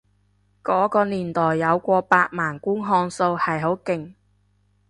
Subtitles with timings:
[0.63, 4.15] 嗰個年代有過百萬觀看數係好勁